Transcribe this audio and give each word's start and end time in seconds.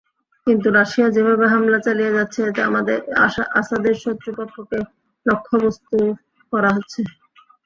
কিন্তু 0.47 0.67
রাশিয়া 0.77 1.07
যেভাবে 1.15 1.45
হামলা 1.53 1.79
চালিয়ে 1.85 2.15
যাচ্ছে, 2.17 2.39
এতে 2.43 2.61
আসাদের 3.59 3.95
শত্রুপক্ষকে 4.03 4.79
লক্ষ্যবস্তু 5.25 5.97
করা 6.53 6.69
হচ্ছে। 6.75 7.01